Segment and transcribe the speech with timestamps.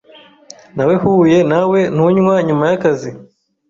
[0.75, 3.09] Nawehuye nawe tunywa nyuma yakazi.